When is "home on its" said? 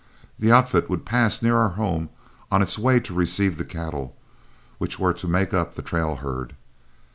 1.77-2.79